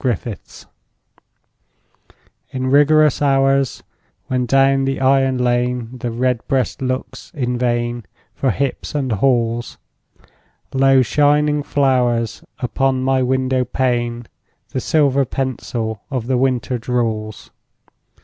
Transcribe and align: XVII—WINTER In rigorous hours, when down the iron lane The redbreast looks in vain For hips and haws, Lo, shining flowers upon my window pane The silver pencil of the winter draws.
XVII—WINTER 0.03 0.65
In 2.49 2.71
rigorous 2.71 3.21
hours, 3.21 3.83
when 4.25 4.47
down 4.47 4.85
the 4.85 4.99
iron 4.99 5.37
lane 5.37 5.95
The 5.99 6.09
redbreast 6.09 6.81
looks 6.81 7.31
in 7.35 7.55
vain 7.59 8.07
For 8.33 8.49
hips 8.49 8.95
and 8.95 9.11
haws, 9.11 9.77
Lo, 10.73 11.03
shining 11.03 11.61
flowers 11.61 12.43
upon 12.57 13.03
my 13.03 13.21
window 13.21 13.63
pane 13.63 14.25
The 14.69 14.81
silver 14.81 15.23
pencil 15.23 16.01
of 16.09 16.25
the 16.25 16.37
winter 16.39 16.79
draws. 16.79 17.51